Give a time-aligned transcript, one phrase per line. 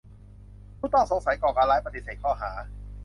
[0.79, 2.51] ผู้ต้องสงสัยก่อการร้ายปฏิเสธข้อหา